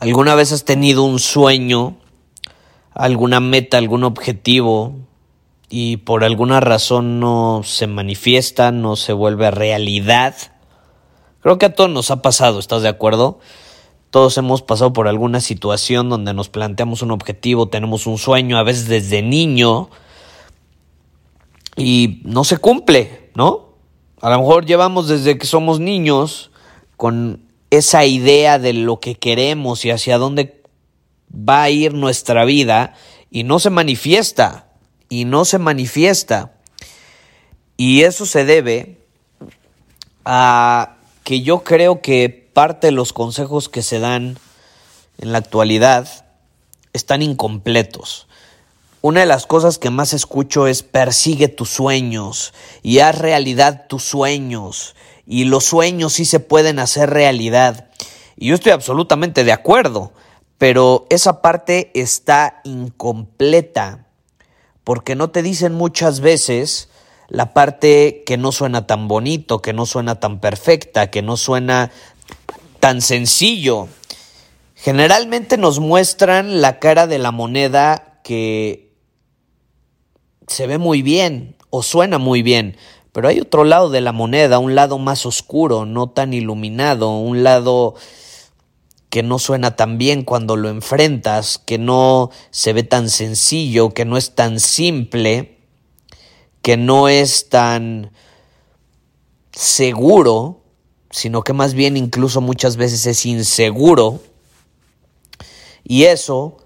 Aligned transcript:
¿Alguna 0.00 0.34
vez 0.34 0.50
has 0.52 0.64
tenido 0.64 1.02
un 1.02 1.18
sueño, 1.18 1.98
alguna 2.94 3.38
meta, 3.38 3.76
algún 3.76 4.02
objetivo 4.02 4.94
y 5.68 5.98
por 5.98 6.24
alguna 6.24 6.58
razón 6.58 7.20
no 7.20 7.60
se 7.64 7.86
manifiesta, 7.86 8.72
no 8.72 8.96
se 8.96 9.12
vuelve 9.12 9.50
realidad? 9.50 10.34
Creo 11.42 11.58
que 11.58 11.66
a 11.66 11.74
todos 11.74 11.90
nos 11.90 12.10
ha 12.10 12.22
pasado, 12.22 12.58
¿estás 12.58 12.80
de 12.80 12.88
acuerdo? 12.88 13.40
Todos 14.08 14.38
hemos 14.38 14.62
pasado 14.62 14.94
por 14.94 15.06
alguna 15.06 15.40
situación 15.40 16.08
donde 16.08 16.32
nos 16.32 16.48
planteamos 16.48 17.02
un 17.02 17.10
objetivo, 17.10 17.68
tenemos 17.68 18.06
un 18.06 18.16
sueño, 18.16 18.56
a 18.56 18.62
veces 18.62 18.88
desde 18.88 19.20
niño, 19.20 19.90
y 21.76 22.22
no 22.24 22.44
se 22.44 22.56
cumple, 22.56 23.30
¿no? 23.34 23.74
A 24.22 24.30
lo 24.30 24.38
mejor 24.38 24.64
llevamos 24.64 25.08
desde 25.08 25.36
que 25.36 25.46
somos 25.46 25.78
niños 25.78 26.52
con 26.96 27.49
esa 27.70 28.04
idea 28.04 28.58
de 28.58 28.72
lo 28.72 29.00
que 29.00 29.14
queremos 29.14 29.84
y 29.84 29.90
hacia 29.90 30.18
dónde 30.18 30.62
va 31.32 31.62
a 31.62 31.70
ir 31.70 31.94
nuestra 31.94 32.44
vida 32.44 32.94
y 33.30 33.44
no 33.44 33.58
se 33.60 33.70
manifiesta, 33.70 34.66
y 35.08 35.24
no 35.24 35.44
se 35.44 35.58
manifiesta. 35.58 36.52
Y 37.76 38.02
eso 38.02 38.26
se 38.26 38.44
debe 38.44 38.98
a 40.24 40.96
que 41.24 41.42
yo 41.42 41.62
creo 41.62 42.02
que 42.02 42.28
parte 42.52 42.88
de 42.88 42.92
los 42.92 43.12
consejos 43.12 43.68
que 43.68 43.82
se 43.82 44.00
dan 44.00 44.38
en 45.18 45.32
la 45.32 45.38
actualidad 45.38 46.26
están 46.92 47.22
incompletos. 47.22 48.26
Una 49.02 49.20
de 49.20 49.26
las 49.26 49.46
cosas 49.46 49.78
que 49.78 49.90
más 49.90 50.12
escucho 50.12 50.66
es 50.66 50.82
persigue 50.82 51.48
tus 51.48 51.70
sueños 51.70 52.52
y 52.82 52.98
haz 52.98 53.16
realidad 53.18 53.86
tus 53.88 54.02
sueños 54.02 54.94
y 55.30 55.44
los 55.44 55.64
sueños 55.64 56.14
sí 56.14 56.24
se 56.24 56.40
pueden 56.40 56.80
hacer 56.80 57.08
realidad. 57.08 57.88
Y 58.36 58.48
yo 58.48 58.56
estoy 58.56 58.72
absolutamente 58.72 59.44
de 59.44 59.52
acuerdo, 59.52 60.12
pero 60.58 61.06
esa 61.08 61.40
parte 61.40 61.92
está 61.94 62.60
incompleta 62.64 64.08
porque 64.82 65.14
no 65.14 65.30
te 65.30 65.44
dicen 65.44 65.72
muchas 65.72 66.18
veces 66.18 66.88
la 67.28 67.54
parte 67.54 68.24
que 68.26 68.38
no 68.38 68.50
suena 68.50 68.88
tan 68.88 69.06
bonito, 69.06 69.62
que 69.62 69.72
no 69.72 69.86
suena 69.86 70.18
tan 70.18 70.40
perfecta, 70.40 71.12
que 71.12 71.22
no 71.22 71.36
suena 71.36 71.92
tan 72.80 73.00
sencillo. 73.00 73.86
Generalmente 74.74 75.58
nos 75.58 75.78
muestran 75.78 76.60
la 76.60 76.80
cara 76.80 77.06
de 77.06 77.20
la 77.20 77.30
moneda 77.30 78.18
que 78.24 78.90
se 80.48 80.66
ve 80.66 80.78
muy 80.78 81.02
bien 81.02 81.54
o 81.70 81.84
suena 81.84 82.18
muy 82.18 82.42
bien, 82.42 82.76
pero 83.12 83.28
hay 83.28 83.40
otro 83.40 83.64
lado 83.64 83.90
de 83.90 84.00
la 84.00 84.12
moneda, 84.12 84.58
un 84.58 84.74
lado 84.74 84.98
más 84.98 85.26
oscuro, 85.26 85.84
no 85.84 86.10
tan 86.10 86.32
iluminado, 86.32 87.16
un 87.16 87.42
lado 87.42 87.94
que 89.08 89.24
no 89.24 89.40
suena 89.40 89.74
tan 89.74 89.98
bien 89.98 90.22
cuando 90.22 90.56
lo 90.56 90.68
enfrentas, 90.68 91.58
que 91.58 91.78
no 91.78 92.30
se 92.50 92.72
ve 92.72 92.84
tan 92.84 93.10
sencillo, 93.10 93.90
que 93.90 94.04
no 94.04 94.16
es 94.16 94.36
tan 94.36 94.60
simple, 94.60 95.58
que 96.62 96.76
no 96.76 97.08
es 97.08 97.48
tan 97.48 98.12
seguro, 99.50 100.62
sino 101.10 101.42
que 101.42 101.52
más 101.52 101.74
bien 101.74 101.96
incluso 101.96 102.40
muchas 102.40 102.76
veces 102.76 103.04
es 103.06 103.26
inseguro. 103.26 104.20
Y 105.82 106.04
eso 106.04 106.58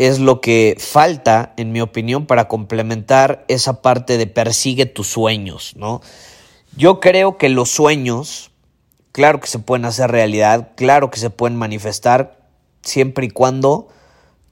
es 0.00 0.18
lo 0.18 0.40
que 0.40 0.76
falta, 0.78 1.52
en 1.58 1.72
mi 1.72 1.82
opinión, 1.82 2.24
para 2.24 2.48
complementar 2.48 3.44
esa 3.48 3.82
parte 3.82 4.16
de 4.16 4.26
persigue 4.26 4.86
tus 4.86 5.08
sueños, 5.08 5.74
¿no? 5.76 6.00
Yo 6.74 7.00
creo 7.00 7.36
que 7.36 7.50
los 7.50 7.68
sueños, 7.68 8.50
claro 9.12 9.40
que 9.40 9.46
se 9.46 9.58
pueden 9.58 9.84
hacer 9.84 10.10
realidad, 10.10 10.70
claro 10.74 11.10
que 11.10 11.20
se 11.20 11.28
pueden 11.28 11.58
manifestar, 11.58 12.48
siempre 12.80 13.26
y 13.26 13.30
cuando 13.30 13.88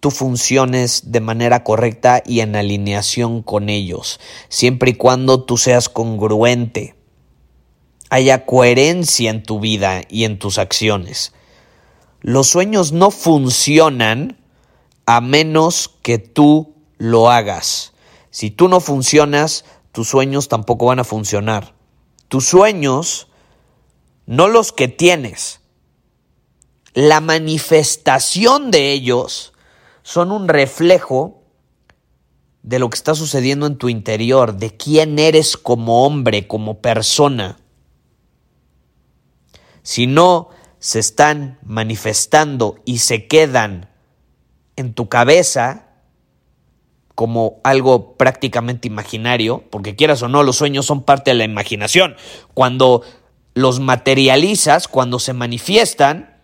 tú 0.00 0.10
funciones 0.10 1.12
de 1.12 1.20
manera 1.20 1.62
correcta 1.62 2.24
y 2.26 2.40
en 2.40 2.56
alineación 2.56 3.44
con 3.44 3.68
ellos, 3.68 4.18
siempre 4.48 4.90
y 4.90 4.94
cuando 4.94 5.44
tú 5.44 5.58
seas 5.58 5.88
congruente, 5.88 6.96
haya 8.10 8.46
coherencia 8.46 9.30
en 9.30 9.44
tu 9.44 9.60
vida 9.60 10.02
y 10.08 10.24
en 10.24 10.40
tus 10.40 10.58
acciones. 10.58 11.32
Los 12.20 12.48
sueños 12.48 12.90
no 12.90 13.12
funcionan 13.12 14.38
a 15.06 15.20
menos 15.20 15.94
que 16.02 16.18
tú 16.18 16.74
lo 16.98 17.30
hagas. 17.30 17.92
Si 18.30 18.50
tú 18.50 18.68
no 18.68 18.80
funcionas, 18.80 19.64
tus 19.92 20.08
sueños 20.08 20.48
tampoco 20.48 20.86
van 20.86 20.98
a 20.98 21.04
funcionar. 21.04 21.74
Tus 22.28 22.46
sueños, 22.46 23.28
no 24.26 24.48
los 24.48 24.72
que 24.72 24.88
tienes, 24.88 25.60
la 26.92 27.20
manifestación 27.20 28.70
de 28.70 28.92
ellos 28.92 29.52
son 30.02 30.32
un 30.32 30.48
reflejo 30.48 31.42
de 32.62 32.80
lo 32.80 32.90
que 32.90 32.96
está 32.96 33.14
sucediendo 33.14 33.66
en 33.66 33.78
tu 33.78 33.88
interior, 33.88 34.56
de 34.56 34.76
quién 34.76 35.18
eres 35.18 35.56
como 35.56 36.04
hombre, 36.04 36.48
como 36.48 36.80
persona. 36.80 37.58
Si 39.82 40.08
no 40.08 40.48
se 40.80 40.98
están 40.98 41.60
manifestando 41.62 42.80
y 42.84 42.98
se 42.98 43.28
quedan 43.28 43.88
en 44.76 44.94
tu 44.94 45.08
cabeza 45.08 45.86
como 47.16 47.60
algo 47.64 48.16
prácticamente 48.16 48.88
imaginario, 48.88 49.64
porque 49.70 49.96
quieras 49.96 50.22
o 50.22 50.28
no, 50.28 50.42
los 50.42 50.56
sueños 50.56 50.84
son 50.84 51.02
parte 51.02 51.30
de 51.30 51.36
la 51.36 51.44
imaginación. 51.44 52.14
Cuando 52.52 53.02
los 53.54 53.80
materializas, 53.80 54.86
cuando 54.86 55.18
se 55.18 55.32
manifiestan, 55.32 56.36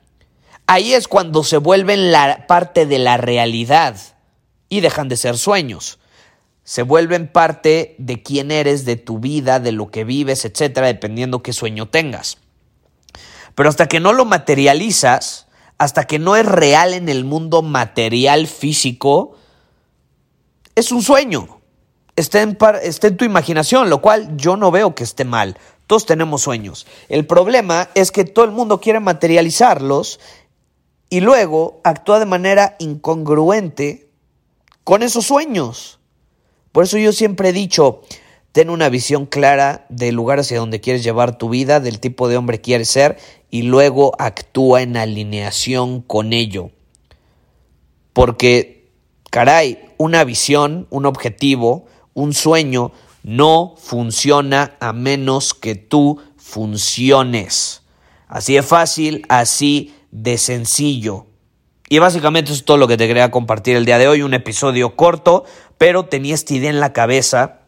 ahí 0.66 0.94
es 0.94 1.08
cuando 1.08 1.44
se 1.44 1.58
vuelven 1.58 2.10
la 2.10 2.46
parte 2.46 2.86
de 2.86 2.98
la 2.98 3.18
realidad 3.18 3.96
y 4.70 4.80
dejan 4.80 5.10
de 5.10 5.18
ser 5.18 5.36
sueños. 5.36 5.98
Se 6.64 6.82
vuelven 6.82 7.28
parte 7.28 7.94
de 7.98 8.22
quién 8.22 8.50
eres, 8.50 8.86
de 8.86 8.96
tu 8.96 9.18
vida, 9.18 9.60
de 9.60 9.72
lo 9.72 9.90
que 9.90 10.04
vives, 10.04 10.46
etcétera, 10.46 10.86
dependiendo 10.86 11.42
qué 11.42 11.52
sueño 11.52 11.88
tengas. 11.88 12.38
Pero 13.54 13.68
hasta 13.68 13.88
que 13.88 14.00
no 14.00 14.14
lo 14.14 14.24
materializas, 14.24 15.48
hasta 15.78 16.04
que 16.04 16.18
no 16.18 16.36
es 16.36 16.46
real 16.46 16.94
en 16.94 17.08
el 17.08 17.24
mundo 17.24 17.62
material 17.62 18.46
físico, 18.46 19.36
es 20.74 20.92
un 20.92 21.02
sueño. 21.02 21.60
Está 22.14 22.42
en, 22.42 22.58
en, 22.60 23.16
tu 23.16 23.24
imaginación, 23.24 23.90
lo 23.90 24.00
cual 24.00 24.36
yo 24.36 24.56
no 24.56 24.70
veo 24.70 24.94
que 24.94 25.04
esté 25.04 25.24
mal. 25.24 25.56
Todos 25.86 26.06
tenemos 26.06 26.42
sueños. 26.42 26.86
El 27.08 27.26
problema 27.26 27.88
es 27.94 28.12
que 28.12 28.24
todo 28.24 28.44
el 28.44 28.50
mundo 28.50 28.80
quiere 28.80 29.00
materializarlos 29.00 30.20
y 31.10 31.20
luego 31.20 31.80
actúa 31.84 32.18
de 32.18 32.26
manera 32.26 32.76
incongruente 32.78 34.08
con 34.84 35.02
esos 35.02 35.26
sueños. 35.26 35.98
Por 36.72 36.84
eso 36.84 36.96
yo 36.96 37.12
siempre 37.12 37.50
he 37.50 37.52
dicho, 37.52 38.02
ten 38.52 38.68
una 38.68 38.90
visión 38.90 39.26
clara 39.26 39.86
del 39.88 40.14
lugar 40.14 40.38
hacia 40.38 40.58
donde 40.58 40.80
quieres 40.80 41.02
llevar 41.02 41.38
tu 41.38 41.48
vida, 41.48 41.80
del 41.80 42.00
tipo 42.00 42.28
de 42.28 42.36
hombre 42.36 42.58
que 42.58 42.62
quieres 42.62 42.88
ser 42.88 43.18
y 43.50 43.62
luego 43.62 44.12
actúa 44.18 44.82
en 44.82 44.96
alineación 44.96 46.02
con 46.02 46.32
ello. 46.32 46.70
Porque, 48.12 48.90
caray, 49.30 49.78
una 49.96 50.22
visión, 50.24 50.86
un 50.90 51.06
objetivo, 51.06 51.86
un 52.12 52.34
sueño 52.34 52.92
no 53.22 53.74
funciona 53.78 54.76
a 54.80 54.92
menos 54.92 55.54
que 55.54 55.74
tú 55.74 56.20
funciones. 56.36 57.82
Así 58.28 58.54
de 58.54 58.62
fácil, 58.62 59.24
así 59.28 59.94
de 60.10 60.36
sencillo. 60.36 61.26
Y 61.88 61.98
básicamente 61.98 62.50
eso 62.50 62.58
es 62.58 62.64
todo 62.64 62.78
lo 62.78 62.88
que 62.88 62.96
te 62.96 63.06
quería 63.06 63.30
compartir 63.30 63.76
el 63.76 63.84
día 63.84 63.98
de 63.98 64.08
hoy, 64.08 64.22
un 64.22 64.34
episodio 64.34 64.96
corto, 64.96 65.44
pero 65.78 66.06
tenía 66.06 66.34
esta 66.34 66.54
idea 66.54 66.70
en 66.70 66.80
la 66.80 66.92
cabeza 66.92 67.61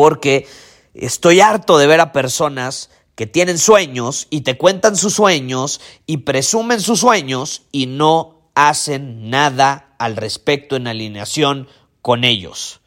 porque 0.00 0.46
estoy 0.94 1.40
harto 1.40 1.76
de 1.76 1.86
ver 1.86 2.00
a 2.00 2.10
personas 2.10 2.88
que 3.16 3.26
tienen 3.26 3.58
sueños 3.58 4.28
y 4.30 4.40
te 4.40 4.56
cuentan 4.56 4.96
sus 4.96 5.12
sueños 5.12 5.78
y 6.06 6.16
presumen 6.16 6.80
sus 6.80 7.00
sueños 7.00 7.64
y 7.70 7.84
no 7.84 8.40
hacen 8.54 9.28
nada 9.28 9.94
al 9.98 10.16
respecto 10.16 10.76
en 10.76 10.86
alineación 10.86 11.68
con 12.00 12.24
ellos. 12.24 12.80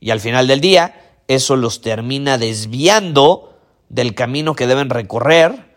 Y 0.00 0.10
al 0.10 0.18
final 0.18 0.48
del 0.48 0.60
día, 0.60 1.20
eso 1.28 1.54
los 1.54 1.82
termina 1.82 2.36
desviando 2.36 3.56
del 3.88 4.16
camino 4.16 4.56
que 4.56 4.66
deben 4.66 4.90
recorrer 4.90 5.72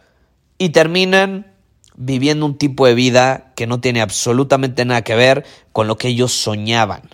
y 0.57 0.69
terminan 0.69 1.53
viviendo 1.95 2.47
un 2.47 2.57
tipo 2.57 2.87
de 2.87 2.95
vida 2.95 3.53
que 3.55 3.67
no 3.67 3.79
tiene 3.79 4.01
absolutamente 4.01 4.85
nada 4.85 5.03
que 5.03 5.13
ver 5.13 5.45
con 5.71 5.85
lo 5.85 5.99
que 5.99 6.07
ellos 6.07 6.31
soñaban 6.33 7.11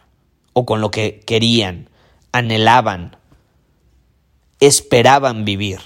o 0.54 0.66
con 0.66 0.80
lo 0.80 0.92
que 0.92 1.20
querían, 1.26 1.90
anhelaban, 2.32 3.18
esperaban 4.66 5.46
vivir. 5.46 5.80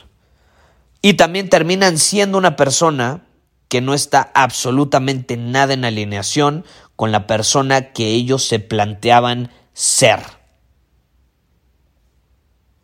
Y 1.01 1.13
también 1.13 1.49
terminan 1.49 1.97
siendo 1.97 2.37
una 2.37 2.55
persona 2.55 3.23
que 3.67 3.81
no 3.81 3.93
está 3.93 4.31
absolutamente 4.33 5.37
nada 5.37 5.73
en 5.73 5.85
alineación 5.85 6.65
con 6.95 7.11
la 7.11 7.27
persona 7.27 7.91
que 7.91 8.07
ellos 8.07 8.47
se 8.47 8.59
planteaban 8.59 9.51
ser. 9.73 10.19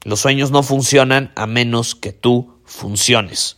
Los 0.03 0.19
sueños 0.19 0.51
no 0.51 0.63
funcionan 0.63 1.31
a 1.35 1.47
menos 1.47 1.95
que 1.95 2.11
tú 2.11 2.61
funciones. 2.65 3.57